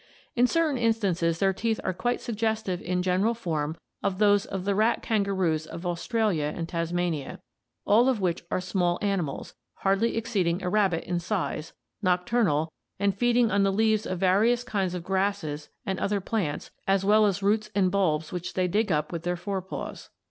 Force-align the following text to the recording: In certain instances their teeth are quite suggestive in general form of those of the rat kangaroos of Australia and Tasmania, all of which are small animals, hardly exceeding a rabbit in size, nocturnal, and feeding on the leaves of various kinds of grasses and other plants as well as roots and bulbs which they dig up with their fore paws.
In 0.35 0.47
certain 0.47 0.79
instances 0.79 1.37
their 1.37 1.53
teeth 1.53 1.79
are 1.83 1.93
quite 1.93 2.21
suggestive 2.21 2.81
in 2.81 3.03
general 3.03 3.35
form 3.35 3.77
of 4.01 4.17
those 4.17 4.47
of 4.47 4.65
the 4.65 4.73
rat 4.73 5.03
kangaroos 5.03 5.67
of 5.67 5.85
Australia 5.85 6.51
and 6.55 6.67
Tasmania, 6.67 7.39
all 7.85 8.09
of 8.09 8.19
which 8.19 8.43
are 8.49 8.59
small 8.59 8.97
animals, 9.03 9.53
hardly 9.75 10.17
exceeding 10.17 10.63
a 10.63 10.69
rabbit 10.69 11.03
in 11.03 11.19
size, 11.19 11.73
nocturnal, 12.01 12.73
and 12.99 13.15
feeding 13.15 13.51
on 13.51 13.61
the 13.61 13.71
leaves 13.71 14.07
of 14.07 14.17
various 14.17 14.63
kinds 14.63 14.95
of 14.95 15.03
grasses 15.03 15.69
and 15.85 15.99
other 15.99 16.19
plants 16.19 16.71
as 16.87 17.05
well 17.05 17.27
as 17.27 17.43
roots 17.43 17.69
and 17.75 17.91
bulbs 17.91 18.31
which 18.31 18.55
they 18.55 18.67
dig 18.67 18.91
up 18.91 19.11
with 19.11 19.21
their 19.21 19.37
fore 19.37 19.61
paws. 19.61 20.09